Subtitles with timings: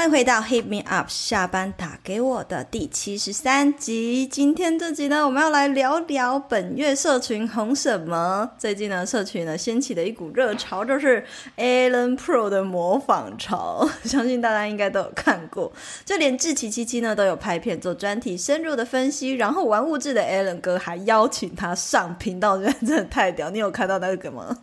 [0.00, 4.26] 欢迎回到 Hit Me Up 下班打给我的第七十三集。
[4.26, 8.50] 今天这集呢，我们要来聊聊本月社群红什么。
[8.56, 11.22] 最近呢，社群呢掀起的一股热潮，就是
[11.58, 13.86] Alan Pro 的模仿潮。
[14.02, 15.70] 相信大家应该都有看过，
[16.06, 19.34] 就连志奇七七呢都有拍片做专题深入的分析。
[19.34, 23.50] 然后玩物质的 Alan 哥还邀请他上频道，觉 得真的太屌。
[23.50, 24.56] 你有看到那个吗？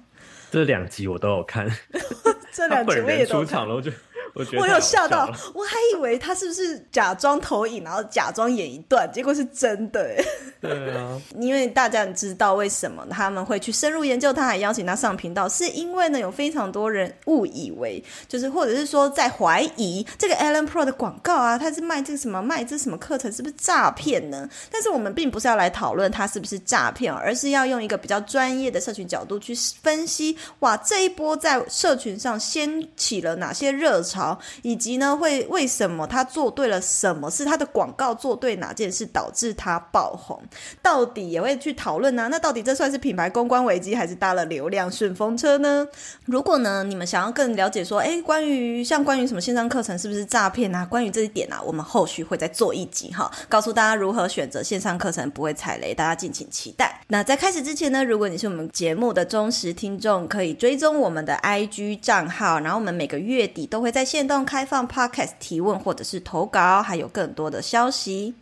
[0.49, 1.69] 这两集我都有看，
[2.51, 3.91] 这两集我也都出场了，我就。
[4.37, 10.15] 我，我有吓到，我还以为他是不是假装投影，然后假装演一段，结果是真的。
[10.59, 24.49] 对啊， 因为大家知道为什么他们会去深入研究，他还邀请他上频道，是因为呢有非常多人误以为，就是或者是说在怀疑这个 Allen Pro 的广告啊，他是卖这个什么卖这什么课程，是不是诈骗呢？
[24.71, 34.26] 但是我们并不是要来讨论他是不是诈骗，而是要用一个比较专业的社群角度去分析，哇，这一波在社群上掀起了哪些热潮。
[34.63, 37.29] 以及呢，会为什么他做对了什么？
[37.29, 40.41] 是他的广告做对哪件事导致他爆红？
[40.81, 42.27] 到底也会去讨论呢？
[42.29, 45.87] 那到底这算是品牌公关危机，还是搭了流量顺风车呢？
[46.25, 50.85] 如果呢，你们想要更了解说，哎，关于像关于什么线上课程是不是诈骗啊？
[50.85, 57.01] 关于这一点啊，我们后续会再做一集哈，告诉大家如何选择线上课程不会踩雷，大家敬请期待。
[57.07, 64.16] 那在开始之前呢，如果你是我们节目的忠实听众，可以追踪我们的 IG 账号，然后我们每个月底都会在线。
[64.17, 68.33] 电动开放 Podcast 提问或者是投稿，还有更多的消息。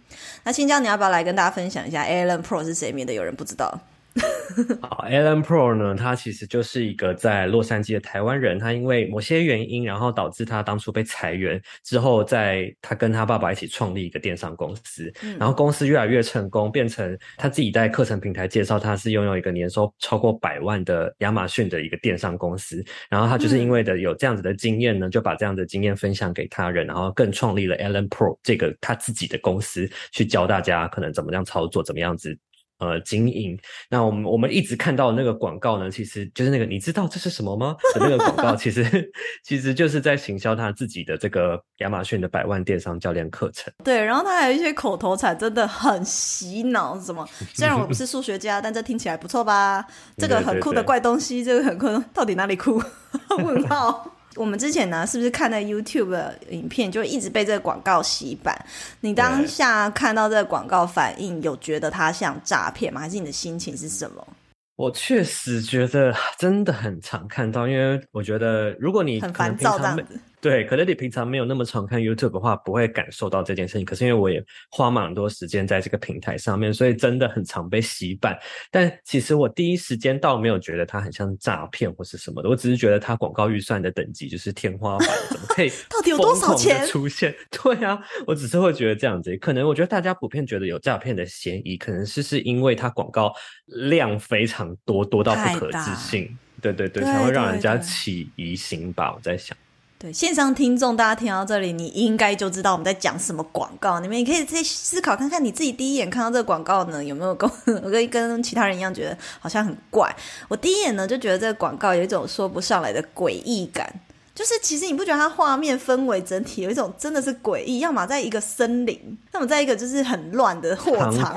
[0.45, 2.93] 那青椒，你要不要来跟大家分享一下 Alan Pro 是谁？
[2.93, 3.77] 免得有人不知道。
[4.81, 8.57] 好，Ellen Pro 呢，他其实就是一个在洛杉矶的台湾人。
[8.57, 15.11] 他因为某些原因，然后导致他当初被裁员之后，在他跟他爸爸一起创立一个电商公司。
[15.21, 22.81] 嗯、然后公司越来越成功，变成他自己在课程平台介绍他是拥有一个年收超过百万的亚马逊的一个电商公司。
[23.09, 32.37] 然后他就是因为的有这样子的经验呢，嗯、就把这样的经验分享给他人，然后更创立了 Ellen Pro 这个他自己的公司，去教大家可能怎么样操作，怎么样子。
[32.79, 33.57] 呃，经营。
[33.89, 37.75] 那我们我们一直看到的那个广告呢，其实就是那个你知道这是什么吗？
[37.93, 38.83] 的那个广告，其实
[39.43, 43.73] 其实就是在行销他自己的这个亚马逊的百万电商教练课程。
[43.83, 46.99] 对，然后他还有一些口头禅，真的很洗脑。
[46.99, 47.27] 什么？
[47.53, 49.85] 虽然我不是数学家，但这听起来不错吧？
[50.17, 52.81] 这个很酷的怪东西，这个很酷，到底哪里酷？
[53.43, 54.14] 问号。
[54.35, 58.53] 我们之前呢，是不是看那 YouTube 的影片，就一直被这个广告洗版？
[58.99, 63.01] 你当下看到这个广告反应，有觉得它像诈骗吗？
[63.01, 64.27] 还是你的心情是什么？
[64.75, 70.19] 我确实觉得真的很常看到，因为我觉得如果你很烦躁这样子。
[70.45, 73.83] 对，可能你平常没有那么常看 YouTube 的话，不会感受到这件事情。
[73.83, 78.37] 可是因为我也花蛮多时间在这个平台上面，所以真的很常被洗版。
[78.69, 87.33] 但其实我第一时间倒没有觉得它很像诈骗或是什么的，我只是觉得它广告预算的等级就是天花板，怎么可以 到底有多少钱出现？
[87.49, 89.35] 对啊，我只是会觉得这样子。
[89.37, 93.33] 可能我觉得大家普遍觉得有诈骗的嫌疑，可能是是因为它广告
[93.65, 96.37] 量非常多，多到不可置信。
[96.61, 99.11] 对对对，才会让人家起疑心吧。
[99.11, 99.57] 我在想。
[100.05, 103.99] 对，线上听众，大家听到这里，你应该就知道我们在讲什么广告。
[103.99, 110.15] 你们也可以再思考看看，你自己第一眼看到这个广告呢，有没有跟我 跟跟其他人一样，觉得好像很怪？
[110.47, 113.91] 我第一眼呢，就觉得这个广告有一种说不上来的诡异感，
[114.35, 117.79] 就是其实你不觉得它画面氛围整体有一种真的是诡异？
[117.79, 121.35] 要么在一个森林，要么在一个就是很乱的货场。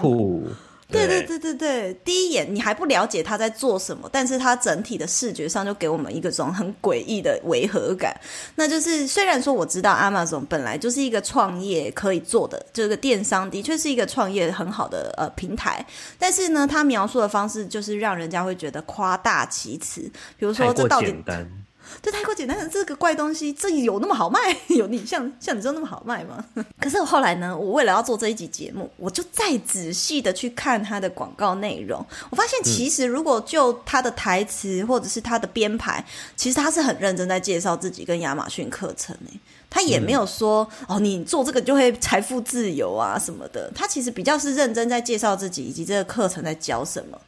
[0.88, 1.06] 对。
[1.06, 8.18] 对对对对，第一眼你还不了解他在做什么，但是他整体的视觉上就给我们一个这种很诡异的违和感。
[8.54, 15.84] 那就是虽然说我知道 Amazon 本来就是一个创业可以做的这个电商，的确是一个创业很好的呃平台，
[16.18, 20.00] 但是呢，他描述的方式就是让人家会觉得夸大其词，
[20.38, 21.14] 比如说这到底。
[22.02, 24.38] 这太过简单了，这个怪东西，这有那么好卖？
[24.68, 26.44] 有你像像你说那么好卖吗？
[26.80, 32.04] 可是我后来呢，我为了要做这一集节目，我就再仔细的去看它的广告内容。
[32.30, 36.04] 我发现其实如果就它的台词或者是它的编排，
[36.36, 39.40] 其实他是很认真在介绍自己跟亚马逊课程诶，
[39.70, 43.70] 他也没有说哦，你做这个就会财富自由啊什么的。
[43.74, 47.18] 他其实比较是认真在介绍自己以及这个课程在教什么。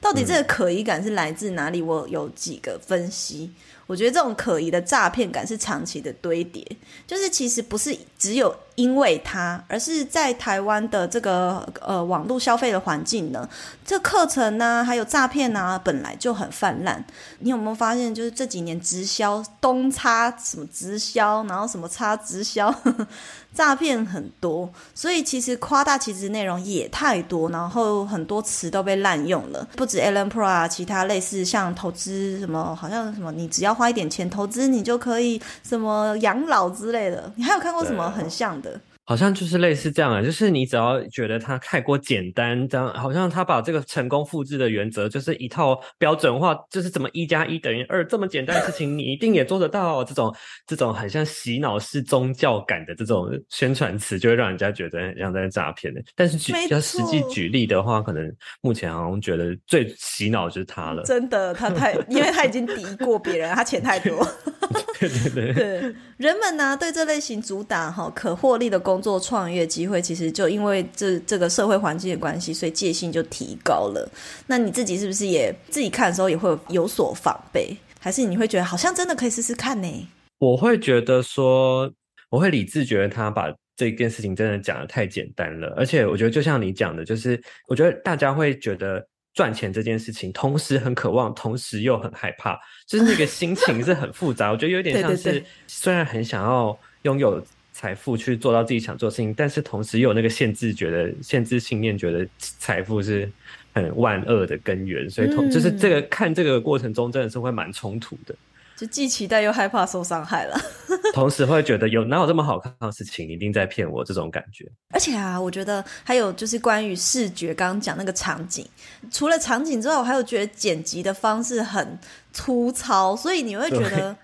[0.00, 1.82] 到底这个可疑感是来自哪里？
[1.82, 3.50] 我有几个分析。
[3.90, 6.64] 我觉得这种可疑的诈骗感是长期的堆叠，
[7.08, 13.48] 就是其实不是只有因为它，而是在台湾的这个呃网络消费的环境呢，
[13.84, 17.04] 这课程呢，还有诈骗呢，本来就很泛滥。
[17.40, 23.08] 你有没有发现，就是这几年直销东插什么直销，然后什么插直销，呵呵
[23.52, 29.66] 诈骗很多，所以其实夸大其实内容也太多，然后很多词都被滥用了。
[29.76, 37.32] 不止 Alan Pro 啊，其他类似像投资什么，好像什么你只要花一点钱投资，你就可以什么养老之类的。
[37.36, 38.80] 你还有看过什么很像的？
[39.10, 50.04] 好像就是类似这样啊，就是你只要觉得它太过简单，这样好像他把这个成功复制的原则就是一套标准化，就是怎么一加一等于二这么简单的事情，你一定也做得到。
[50.04, 50.32] 这种
[50.64, 56.00] 这种很像洗脑式宗教感的这种宣传词，就会让人家觉得很像在诈骗的。
[56.14, 61.02] 但是举要实际举例的话，可能目前好像觉得最洗脑就是他了。
[61.02, 64.24] 真的，他太，因为他已经敌过别人，他钱太多。
[65.00, 74.08] 对对对，对，人们呢、啊、对这类型主打哈可获利的工作创业机会，其实就因为这这个社会环境的关系，所以戒心就提高了。
[74.46, 80.08] 那你自己是不是也自己看的时候也会有有所防备，还是你会觉得好像真的可以试试看呢？
[80.38, 81.90] 我会觉得说，
[82.30, 89.06] 我会理智觉得他把这件事情真的讲的太简单了，而且我觉得就像你讲的，就是我觉得大家会觉得。
[89.32, 94.50] 赚钱这件事情，同时很渴望，同时又很害怕，就是那个心情是很复杂。
[94.50, 97.40] 我觉得有点像是， 虽然很想要拥有
[97.72, 103.30] 财富去做到自己想做的事情，但是同时又有那个限制，觉得限制信念，觉得财富是
[103.72, 105.08] 很万恶的根源。
[105.08, 108.34] 所以，同就是这个看这个过程中，真的是会蛮冲突的。
[108.76, 110.58] 就既期待又害怕受伤害了，
[111.12, 114.66] 同时会觉得有哪有这么好看的事情，一定在骗我这种感觉。
[114.94, 118.66] 而且啊，我觉得还有就是关于视觉，刚刚讲那个场景，
[119.10, 121.98] 除了场景之外，我还有觉得剪辑的方式很
[122.32, 124.16] 粗糙，所以你会觉得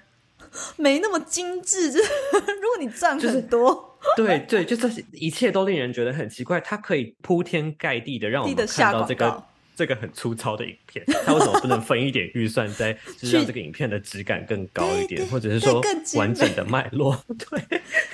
[0.76, 1.92] 没那么精致。
[1.92, 6.60] 就是 如果你赚很多，就是、对对，就这一切都令人觉得很奇怪。
[6.60, 9.42] 它可以铺天盖地的让我们看到这个。
[9.76, 15.82] 这个很粗糙的影片， 他为什么不能分一点预算，在就是让这个影片的质感更高一点，或者是说
[16.14, 17.14] 完整的脉络？
[17.38, 17.60] 对，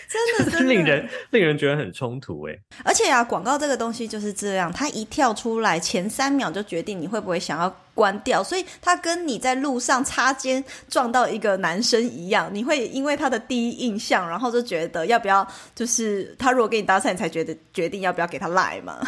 [0.09, 2.59] 真的， 是令人令人觉得很冲突哎。
[2.85, 18.99] 而且啊，广告这个东西就是这样，它一跳出来，前三秒就决定你会不会想要关掉，所以它跟你在路上擦肩撞到一个男生一样，你会因为他的第一印象，然后就觉得要不要，就是他如果跟你搭讪，你才觉得决定要不要给他赖嘛。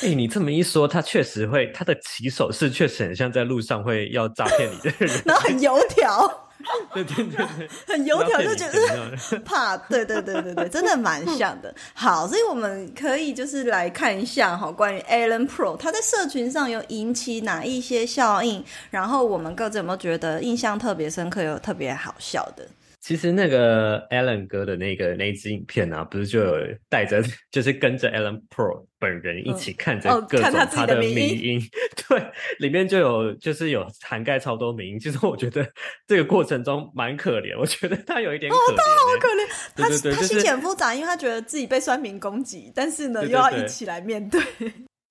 [0.00, 6.48] 哎、欸，你这么一说，他确实会，他的起手式确实很像在路上会要诈骗你的人， 然后很油条，
[6.94, 11.72] 对对对对， 很油条就觉得怕，对对对对对，真的蛮像的。
[11.94, 22.66] 好，所以我们可以就是来看一下哈，关于 Ellen Pro，他在社群上有引起哪一些效应，然后我们各自有没有觉得印象特别深刻，有特别好笑的？
[23.02, 26.54] 其实那个 Ellen 哥的那个那一支影片啊，不是就有
[26.88, 27.20] 带着，
[27.50, 31.60] 就是跟着 Ellen Pro 本人一起看着各种他的迷音，
[32.08, 32.24] 对，
[32.60, 35.00] 里面就有就是有涵盖超多迷音。
[35.00, 35.68] 其实我觉得
[36.06, 44.40] 这个过程中蛮可怜，我觉得他有一点可怜，哦，他好可怜，他他心情很复杂，因为他觉得自己被酸民攻击，但是呢，又要一起来面对。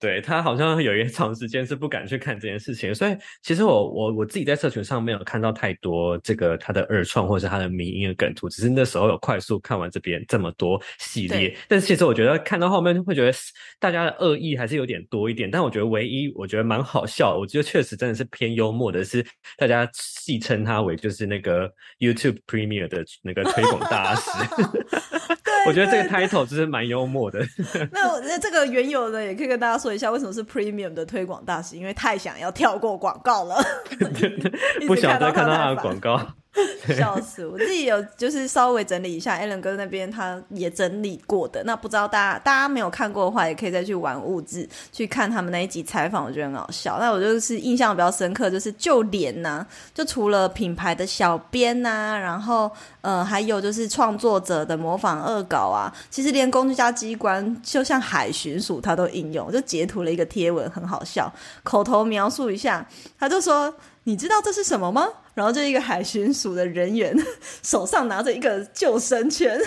[0.02, 13.32] 对，他好像有一长时间是不敢去看这件事情，所以其实我我我自己在社群上没有看到太多这个他的二创或者是他的迷因的梗图，只是那时候有快速看完这边这么多系列，但是其实我觉得看到后面会觉得
[13.80, 19.24] 大家的恶意还是有点多一点，但我觉得唯一我觉得蛮好笑，我觉得确实真的是偏幽默的是
[19.56, 24.32] 大家戏称他为就是那个 YouTube Premier 的那个推广大师。
[25.68, 27.40] 我觉得这个 title 就是蛮幽默的。
[27.92, 31.76] 那那这个原有的，也可以跟大家说一下，为什么是 Premium 的推广大使？
[31.76, 33.64] 因为太想要跳过广告了，
[34.88, 36.20] 不想再看到他的广告。
[36.98, 37.46] 笑死！
[37.46, 41.64] 我自己有就是稍微整理一下，Allen 哥那边他也整理过的。
[41.64, 46.98] 那不知道大家大家没有看过的话，也可以再去玩物质去看他们那一集采访，我觉得很好笑。
[47.00, 61.32] 那我就是印象比较深刻，就是就连呐，就除了品牌的小编呐，然后呃还有就是创作者的模仿恶搞啊，其实连公家机关就像海巡署他都应用，就截图了一个贴文，很好笑，
[61.64, 62.86] 口头描述一下，
[63.18, 63.74] 他就说。
[64.04, 65.08] 你知道这是什么吗？
[65.34, 67.16] 然后就一个海巡署的人员
[67.64, 69.60] 手上拿着一个救生圈，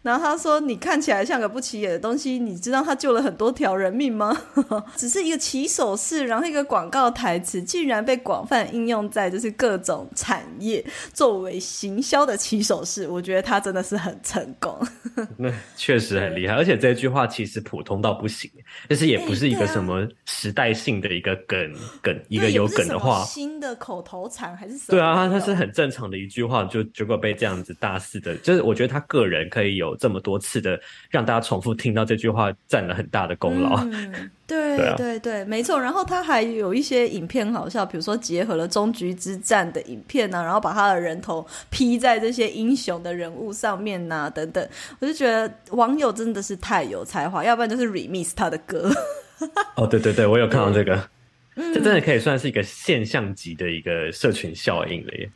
[0.00, 4.34] 然后他说：“你看起来像个不起眼的东西，你知道他救了很多条人命吗？”
[4.96, 14.78] 只是一个起手式，然后一个广告台词，竟然被广泛应用在就是各种产业作为行销的起手式，我觉得他真的是很成功。
[15.36, 18.50] 那确实很厉害，而且这句话其实普通到不行，
[18.88, 23.24] 就是也不是一个什么时代性的一个梗梗，一个有梗的话。
[23.24, 24.90] 新的口头禅还是什么？
[24.90, 30.78] 对啊，他是很正常的一句话，就结果被这样子大肆的，就是我觉得他个人可以有有这么多次的
[31.10, 33.76] 让大家重复听到这句话，占了很大的功劳。
[33.84, 35.80] 嗯，对 对啊，对对，没错。
[35.80, 44.68] 然后他还有一些影片好笑，比如说结合了终局之战的影片呢、啊，然后把他的人头披在这些英雄的人物上面呐、啊，等等。
[45.00, 48.90] 我就觉得网友真的是太有才华，要不然就是 remix 他的歌。
[49.76, 51.08] 哦，对对对，我有看到这个。
[51.56, 55.28] 这真的可以算是一个现象级的一个社群效应了耶！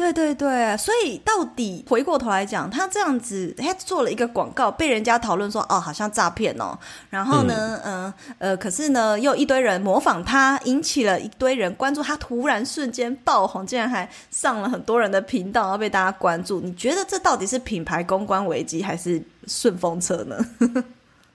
[0.00, 6.78] 对对对，所以到底回过头来讲，他这样子，他做了一个广告，被人家讨论说，哦，好像诈骗哦。
[7.10, 16.60] 然后呢，嗯、呃呃，可是呢，又一堆人模仿他，引起了一堆人关注他，突然瞬间爆红，竟然还上了很多人的频道，然后被大家关注。
[16.62, 20.36] 你觉得这到底是品牌公关危机，还是顺风车呢？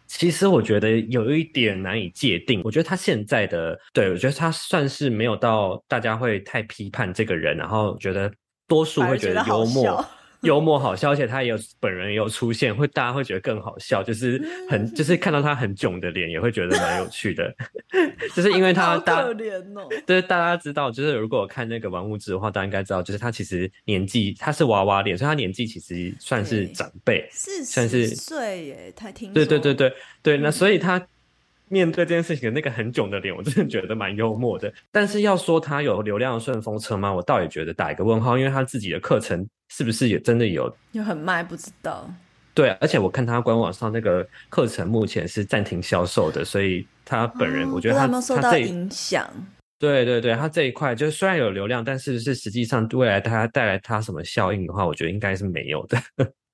[0.07, 2.61] 其实我觉得有一点难以界定。
[2.63, 8.31] 我觉得他现在的，对，我觉得他算是没有到大家会太批判这个人，然后觉得
[8.67, 10.05] 多数会觉得幽默。
[10.41, 17.51] 幽默好笑，而且他也有本人也有出现，会大家会觉得更好笑，就是很就是看到他很囧的脸，也会觉得蛮有趣的。
[18.35, 29.91] 就是因为他大可怜哦，就是大家知道，就是如果看那个玩物志的话，大家应该知道，就是他其实年纪他是娃娃脸，所以他年纪其实算是长辈，算是岁耶，他听对对对对
[30.21, 31.03] 对，那所以他。
[31.69, 34.71] 面对这件事情的那个很囧的脸，我真的觉得蛮幽默的。
[34.91, 37.11] 但是要说他有流量顺风车吗？
[37.11, 41.43] 我倒也觉得打一个问号，因为他自己的课程是不是也真的有有很卖？
[41.43, 42.09] 不知道。
[42.53, 49.29] 对，而且我看他官网上那个课程目前是暂停销售的，所以他本人我觉得他、哦、有没有受到影响。
[49.77, 55.97] 对对对，他这一块就是虽然有流量，但是是实际上未来他带来他什么效应的话，我觉得应该是没有的。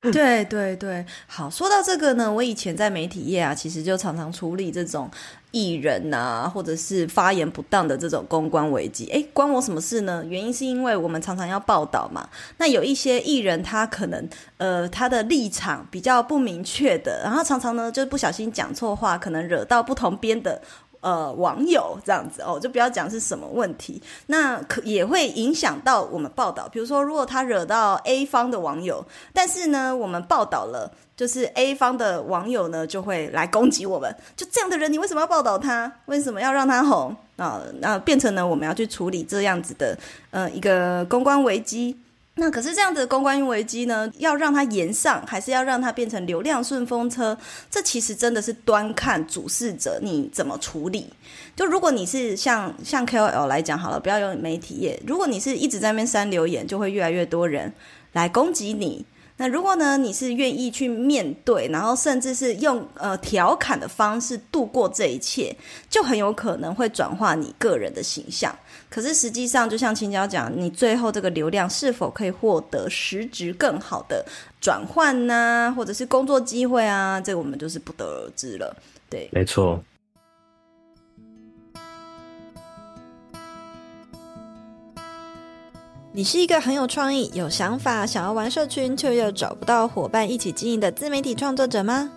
[0.12, 5.08] 对对对，好，说到这个呢，我以前在媒体业啊，其实就常常处理这种
[5.52, 9.06] 艺人啊，或者是发言不当的这种公关危机。
[9.12, 10.24] 诶，关我什么事呢？
[10.28, 12.28] 原因是因为我们常常要报道嘛。
[12.58, 14.28] 那有一些艺人，他可能
[14.58, 20.60] 呃他的立场比较不明确的，然后常常呢就不小心讲错话，可能惹到不同边的。
[21.02, 26.70] 呃，网友这样子哦，就不要讲是什么问题，那可也会影响到我们报道。
[26.72, 29.04] 比如说，如果他惹到 A 方的网友，
[29.34, 34.16] 但是呢，我们报道了，就是 A 方的网友呢就会来攻击我们。
[34.36, 35.92] 就这样的人，你为什么要报道他？
[36.06, 37.16] 为什么要让他红？
[37.38, 39.98] 啊，那变成呢，我们要去处理这样子的
[40.30, 41.98] 呃一个公关危机。
[42.36, 47.38] 那可是这样子的公关危机呢，要让它延上，还是要让它变成流量顺风车？
[47.70, 51.08] 这其实真的是端看主事者你怎么处理。
[51.56, 57.72] 就如果你是像像 KOL 来讲好了，不要用媒体业，如果你是一直在那边删留言，就会越来越多人
[58.14, 59.06] 来攻击你。
[59.42, 65.52] 那如果呢，你是愿意去面对，然后甚至是用呃调侃的方式度过这一切，
[65.90, 68.56] 就很有可能会转化你个人的形象。
[68.88, 74.24] 可是实际上，就像青椒讲，你最后这个流量是否可以获得实质更好的
[74.62, 75.74] 转换呢？
[75.76, 77.20] 或者是工作机会啊？
[77.20, 78.78] 这个我们就是不得而知了。
[79.10, 79.84] 对，没错。
[86.14, 92.12] 你是一个很有创意、有想法、想要玩社群却又找不到伙伴一起经营的自媒体创作者吗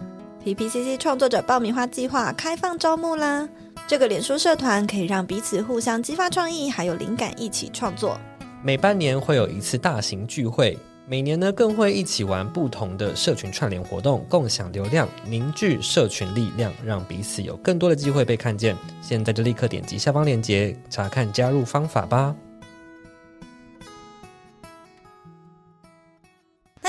[0.44, 3.48] ？PPCC 创作者爆米花计划开放招募啦！
[3.86, 8.18] 这个脸书社团可以让彼此互相激发创意，还有灵感，一起创作。
[8.64, 18.76] 每半年会有一次大型聚会，每年呢更会一起玩不同的社群串联活动，共享流量，凝聚社群力量，让彼此有更多的机会被看见。
[19.00, 22.34] 现在就立刻点击下方链接，查看加入方法吧。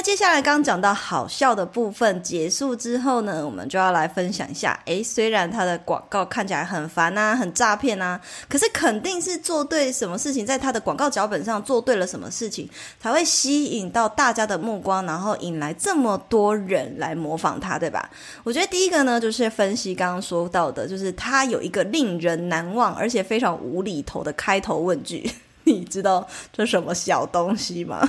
[0.05, 4.79] 接下来刚讲到好笑的部分结束之后呢，我们就要来分享一下。
[4.85, 12.69] 诶，虽然他的广告看起来很烦啊，很诈骗啊，可是肯定是做对什么事情，在他的广告脚本上做对了什么事情，
[12.99, 18.07] 才会吸引到大家的目光，然后引来这么多人来模仿他，对吧？
[18.43, 25.27] 我觉得第一个呢，就是分析刚刚说到的，就是他有一个令人难忘而且非常无厘头的开头问句，
[25.65, 28.07] 你知道这什么小东西吗？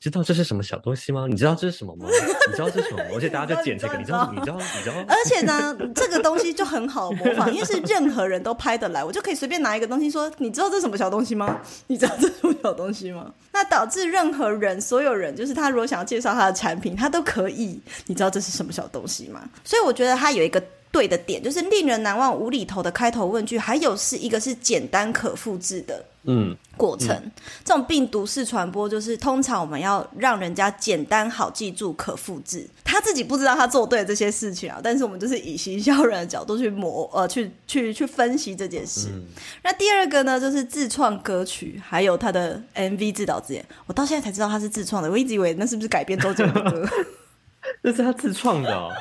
[0.00, 1.26] 知道这是什么小东西吗？
[1.28, 2.06] 你知道这是什么吗？
[2.48, 3.10] 你知道这是什么吗？
[3.14, 4.32] 而且大家就剪这个，你知道？
[4.32, 4.56] 你知道？
[4.56, 4.94] 你知道？
[5.08, 11.60] 而且呢，这个东西就很好模仿，因为是任何人都拍得来，我就可以随便拿一个东西说：“你知道这是什么小东西吗？
[11.88, 17.80] 你知道这是什么小东西吗？”那导致任何人、所有人，就是他如果想要介绍他的产品，他都可以。
[18.06, 19.48] 你知道这是什么小东西吗？
[19.64, 26.04] 所以我觉得他有一个对的点，就是令人难忘、无厘头的开头问句，还有是一个是简单可复制的。
[26.30, 27.32] 嗯，过程、嗯、
[27.64, 32.68] 这种病毒式传播，就是通常我们要让人家简单好记住、可复制。
[32.84, 39.08] 他自己不知道他做对这些事情啊，但是我们就是以行销人的角度去磨呃去去去分析这件事。
[39.10, 39.24] 嗯、
[39.62, 43.64] 那第二个呢，就是自创歌曲，还有他的 MV 自导自演。
[43.86, 46.88] 我到现在才知道他是自创的，我一直以为那是不是改编周杰伦的歌。
[47.82, 48.92] 这是他自创的哦。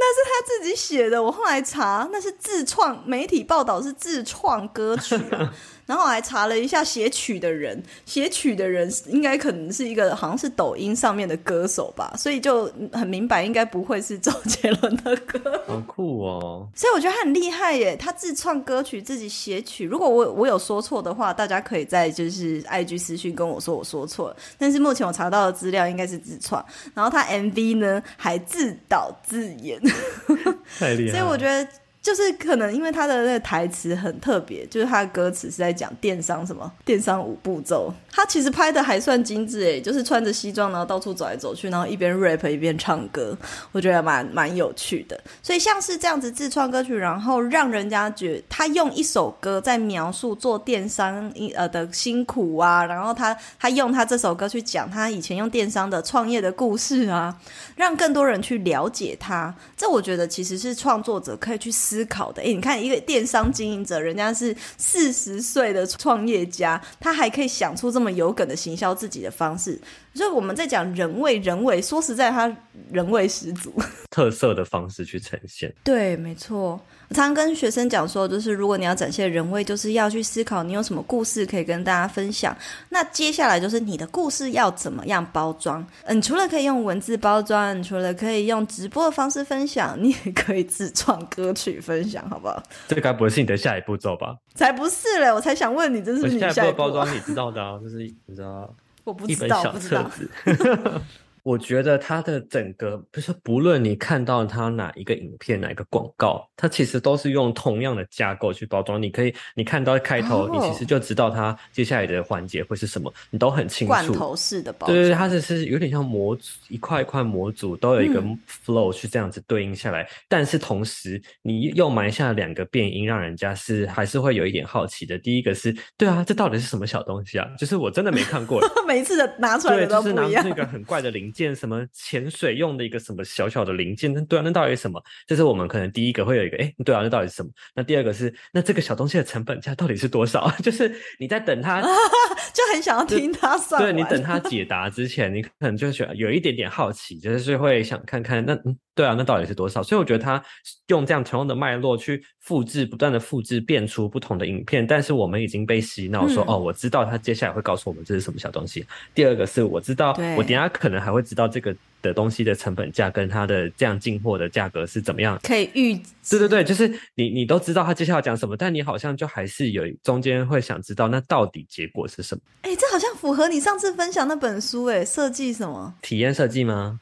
[0.00, 5.52] 那是他自己写的，我后来查，那是自创，媒体报道是自创歌曲啊。
[5.88, 15.40] 然后我还查了一下写曲的人，写曲的人应该可能是一个好像是抖音上面的歌手吧，所以就很明白应该不会是周杰伦的歌。
[15.66, 16.68] 好酷哦！
[16.74, 19.86] 所以我觉得他很厉害耶，他自创歌曲，自己写曲。
[19.86, 24.36] 如果我我有说错的话，大家可以在就是 IG 私讯跟我说我说错了。
[24.58, 26.62] 但是目前我查到的资料应该是自创，
[26.92, 29.80] 然后他 MV 呢还自导自演，
[30.78, 31.18] 太厉害了。
[31.18, 31.68] 所以我觉得。
[32.00, 43.36] 就是可能因为他的那个台词很特别，就是他的歌词是在讲电商什么电商五步骤，他其实拍的还算精致诶，就是穿着西装然后到处走来走去，然后一边 rap 一边唱歌，
[43.72, 45.20] 我觉得蛮蛮有趣的。
[45.42, 57.36] 所以像是这样子自创歌曲，然后让人家觉他用一首歌在描述做电商呃的辛苦啊，然后他他用他这首歌去讲他以前用电商的创业的故事啊，
[57.76, 59.54] 让更多人去了解他。
[59.76, 62.08] 这我觉得其实是创作者可以去思。
[62.08, 69.78] 考的，哎，你看一个电商经营者，人家是四十岁的创业家，他还可以想出这么有梗的行销自己的方式。
[70.14, 72.56] 所以我们在讲人为，人为说实在，他
[72.90, 73.72] 人为十足，
[74.10, 75.72] 特色的方式去呈现。
[75.84, 76.80] 对，没错。
[77.08, 82.56] 我常常跟学生讲说，就是如果你要展现人味，就是要去思考你有什么故事可以跟大家分享。
[82.90, 85.84] 那接下来就是你的故事要怎么样包装？
[86.04, 92.62] 嗯，除了可以用文字包装，除了可以用直播的方式分享，你也可以自创歌曲分享，好不好？
[92.86, 94.36] 这该不会是你的下一步骤吧？
[94.54, 95.32] 才不是嘞！
[95.32, 97.78] 我才想问你，这是你下一步，包装，你知道的啊？
[97.82, 97.96] 就是
[98.26, 98.74] 你知道。
[99.04, 100.30] 我不知道，一本小册子。
[101.48, 109.02] 我觉得它的整个，不是不论你看到它哪一个影片、哪一个广告，它其实都是用同样的架构去包装。
[109.02, 113.88] 你可以，你看到开头，你其实就知道它接下来的环节会是什么，你都很清楚。
[113.88, 120.02] 罐头式的包装，对对，它只是有点像模组，一块一块模组都有一个 flow 去这样子对应下来。
[120.02, 125.16] 嗯、但是同时，你又埋下两个变音，让人家是还是会有一点好奇的。
[125.16, 127.48] 第一个是，对啊，这到底是什么小东西啊？
[127.58, 130.28] 就是我真的没看过， 每一次的拿出来的都不一样。
[130.28, 131.48] 就是拿那个很怪的零件。
[131.58, 134.12] 什么潜水用的一个什么小小的零件？
[134.12, 135.02] 那对啊，那到底是什么？
[135.26, 137.50] 这是我们可能第一个会有一个哎，对啊，那到底是什么？
[137.74, 140.48] 那第二个是，那这个小东西的成本价到底是多少？
[140.62, 141.80] 就是你在等他，
[142.54, 143.82] 就很想要听他算。
[143.82, 148.78] 对，你等他解答之前，你可能就觉得有一点点好奇，就是会想看看那嗯。
[148.98, 149.80] 对啊，那到底是多少？
[149.80, 150.42] 所以我觉得他
[150.88, 154.84] 用这样同样的脉络去复制，不断的复制，变出不同的影片。
[154.84, 158.84] 但是我们已经被洗脑说，嗯、哦，我知道他接下来会告诉我们这是什么小东西。
[159.14, 165.94] 第二个是我知道，我等下可能还会知道这个的东西的成本价跟它的这样进货的价格是怎么样，可以预。
[166.28, 172.40] 对对对，就是你你都知道他接下来讲什么，但你好像就还是有中间会想知道那到底结果是什么？
[172.62, 175.94] 哎，这好像符合你上次分享那本书，哎，设计什么？
[176.02, 176.98] 体验设计吗？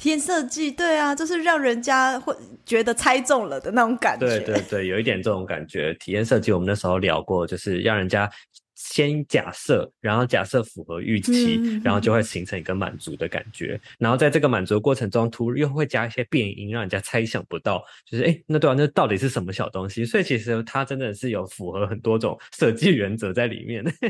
[0.00, 2.34] 体验设计，对啊，就是让人家会
[2.64, 4.26] 觉得猜中了的那种感觉。
[4.26, 5.92] 对对对，有一点这种感觉。
[5.94, 8.28] 体验设计，我们那时候聊过，就是让人家。
[8.82, 13.78] 先假设，然后假设符合预期，嗯、然后就会形成一个满足的感觉。
[13.84, 20.06] 嗯、然后在这个满足的过程中，突又会加一些变音，让人家猜想不到，就是哎，那对啊，那到底是什么小东西？
[20.06, 23.84] 所以其实它真的是有符合很多种设计原则在里面。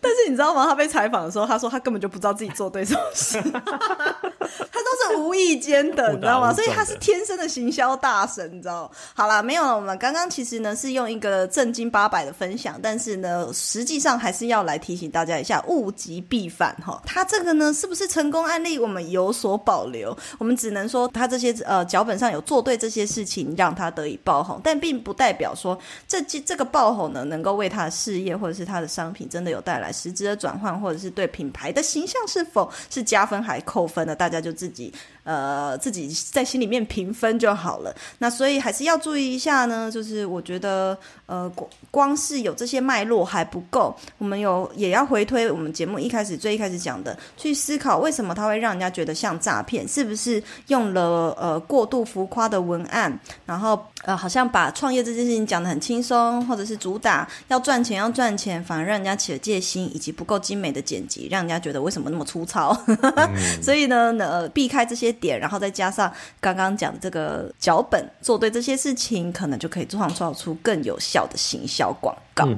[0.00, 0.64] 但是你知道吗？
[0.64, 6.52] 他被采访的时候，他说他根本就不知道自己做对什么事，他 都是无意间的，你知道吗？
[6.54, 8.88] 所以他是天生的行销大神，你知道？
[9.14, 9.74] 好啦，没有了。
[9.74, 14.20] 我们刚刚其实呢是用一个正经八百的分享，但是呢，实际上。
[14.20, 17.00] 还是要来提醒大家一下，物极必反哈。
[17.06, 18.78] 他这个呢，是不是成功案例？
[18.78, 20.14] 我们有所保留。
[20.36, 34.92] 我们只能说，他这些呃脚本上有做对这些事情，让他得以爆红，但并不代表说这这个爆红呢，能够为他的事业或者是他的商品真的有带来实质的转换，或者是对品牌的形象是否是加分还扣分的，大家就自己。
[35.22, 37.94] 呃，自己在心里面评分就好了。
[38.18, 62.76] 那所以还是要注意一下呢，就是我觉得，呃，光光是有这些脉络还不够，我们有也要回推我们节目一开始最一开始讲的，去思考为什么它会让人家觉得像诈骗，是不是用了呃过度浮夸的文案，然后呃好像把创业这件事情讲得很轻松，或者是主打要赚钱要赚钱，反而让人家起了戒心，以及不够精美的剪辑，让人家觉得为什么那么粗糙？
[62.86, 62.98] 嗯、
[63.62, 65.10] 所以呢，呃，避开这些。
[65.20, 66.10] 点，然后再加上
[66.40, 72.46] 刚刚讲的这个脚本，做对这些事情，可能就可以创造出更有效的行销广告。
[72.46, 72.56] 嗯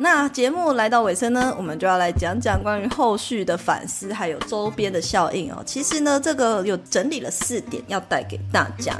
[0.00, 5.62] 那节目来到尾声呢，我们就要来讲讲关于后续的反思，还有周边的效应哦。
[5.66, 8.96] 其实呢，这个有整理了四点要带给大家，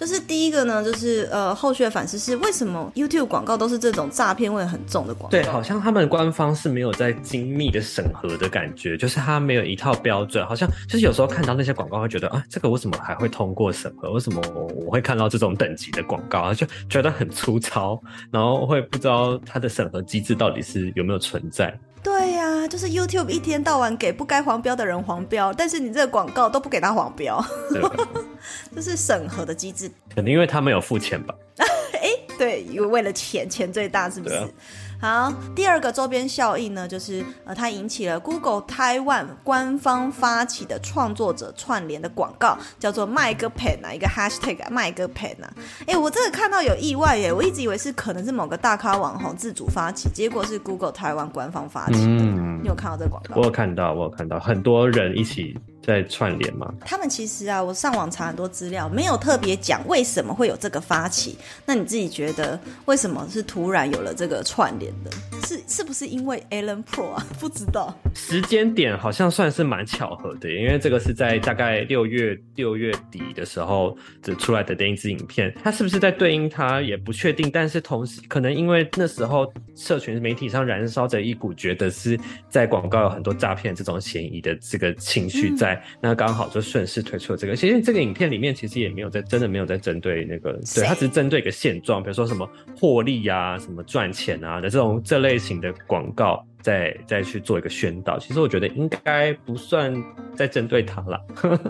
[0.00, 5.30] 就是第一个呢，就是呃，后续的反思是为什么 YouTube 广告都是这种诈骗味很重的广告？
[5.30, 14.10] 对，好像他们官方是没有在精密的审核的感觉，就是他没有一套标准，好像就是有时候看到那些广告会觉得啊，这个为什么还会通过审核？
[14.12, 14.40] 为什么
[14.74, 16.54] 我会看到这种等级的广告？
[16.54, 21.78] 就觉得很粗糙，然后会不知道它的审核机制到底是有没有存在。
[22.02, 27.44] 对呀、啊，就是 YouTube 一天到晚给不该黄标的人黄标，但是你这个广告都不给他黄标，
[28.70, 29.90] 对这是审核的机制。
[30.14, 31.34] 可能因为他没有付钱吧？
[31.92, 34.48] 哎，对，因为为了钱，钱最大，是不是？
[35.00, 45.50] 好，第二个周边效应呢，就是呃，它引起了 Google Taiwan 官方发起的创作者串联的广告，叫做卖个 pen 啊，一个 hashtag 卖个 pen 啊。
[45.86, 52.06] 哎，我这个看到有意外耶，我一直以为是可能是某个大咖网红自主发起，结果是 Google Taiwan 官方发起的。
[52.06, 53.36] 嗯，你有看到这个广告？
[53.36, 55.58] 我有看到，我有看到，很多人一起。
[55.90, 56.72] 在串联吗？
[56.84, 61.36] 他们其实啊，我上网查很多资料，没有特别讲为什么会有这个发起。
[61.66, 65.10] 那你自己觉得为什么是突然有了这个串联的？
[65.46, 67.26] 是是不是因为 Ellen Pro 啊？
[67.40, 67.92] 不知道。
[68.14, 77.50] 时间点好像算是蛮巧合的，因为这个是在大概六月六月底的时候这出来的电子影片，它是不是在对应它也不确定。
[77.50, 82.16] 但是同时，可能因为那时候社群媒体上燃烧着一股觉得是
[82.48, 85.74] 在广告有很多诈骗这种嫌疑的这个情绪在。
[85.74, 87.56] 嗯那刚好就顺势推出了这个。
[87.56, 96.44] 其实这个影片里面其实也没有在，真的没有在针对那个，对，它只是针对一个现状，比如说什么获利啊、什么赚钱啊的这种这类型的广告。
[96.62, 99.94] 再再去做一个宣导，其实我觉得应该不算
[100.36, 101.20] 在针对他了。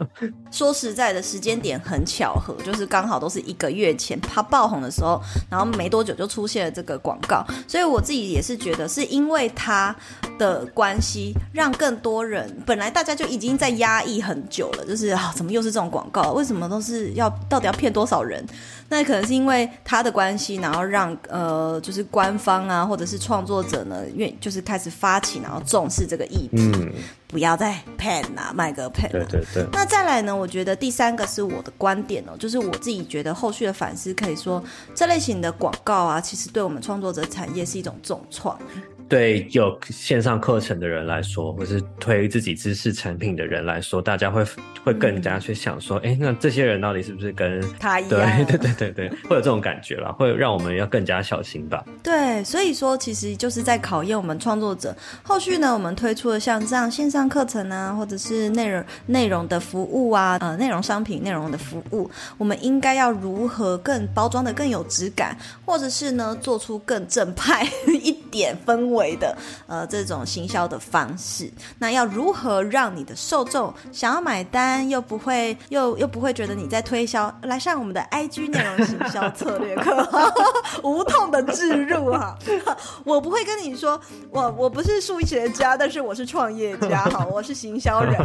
[0.50, 9.94] 说实在的，时间点很巧合，就是刚好都是一个月前他爆红的时候，然后没多久就出现了这个广告，所以我自己也是觉得是因为他
[10.38, 16.32] 的关系，让更多人本来大家就已经在压抑很久了，就是啊，怎么又是这种广告？
[16.32, 18.44] 为什么都是要到底要骗多少人？
[18.88, 26.92] 那可能是因为他的关系，然后让呃，就是官方啊，或者是创作者呢，愿就是开始发起，然后重视这个议题，嗯、
[27.28, 29.10] 不要再骗啊，卖个骗。
[29.12, 29.66] 对对对。
[29.72, 30.34] 那再来呢？
[30.34, 34.62] 我觉得第三个是我的观点哦，就是我自己觉得后续的反思可以说，
[34.94, 38.58] 这类型的广告啊，其实对我们创作者产业是一种重创。
[39.10, 44.44] 对有线上课程的人来说，或是推自己知识产品的人来说，大家会
[44.84, 48.10] 会更加去想说，哎、嗯，那这些人到底是不是跟他一样？
[48.10, 51.84] 对对对对对，会有这种感觉啦，会让我们要更加小心吧。
[52.04, 54.96] 对，所以说其实就是在考验我们创作者。
[55.24, 67.68] 后续呢，我们推出了像这样线上课程啊，或者是内容内容的服务啊，呃，内容商品内容的服务，我们应该要如何更包装的更有质感，或者是呢，做出更正派
[68.04, 69.10] 一点氛围。
[69.20, 69.36] 的
[69.66, 77.30] 呃这种行销的方式，那要如何让你的受众想要买单，又不会又又不会觉得你在推销？
[77.42, 80.08] 来上我们的 IG 内容行销策略课，
[80.82, 82.38] 无痛的置入哈。
[83.04, 88.16] 我不会跟你说，我我不是数学家，但是我是创业家，好， 我是行销人，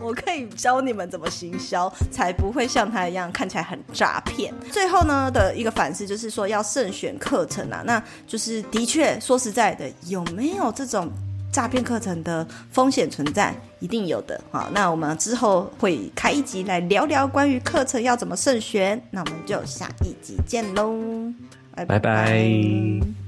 [0.00, 4.52] 我可以教你们怎么行销，才不会像他一样看起来很诈骗。
[4.70, 9.86] 最后呢的一个反思就是说，要慎选课程啊，那就是的确说实在的。
[10.08, 11.10] 有没有这种
[11.52, 13.54] 诈骗课程的风险存在？
[13.80, 14.40] 一定有的。
[14.50, 19.00] 好，那我们之后会开一集来聊聊关于课程要怎么慎选。
[19.10, 21.32] 那我们就下一集见喽，
[21.74, 21.98] 拜拜。
[21.98, 23.25] 拜拜。